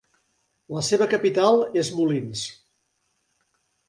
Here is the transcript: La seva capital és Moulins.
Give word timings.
La 0.77 0.81
seva 0.85 1.07
capital 1.11 1.59
és 1.81 1.91
Moulins. 1.97 2.47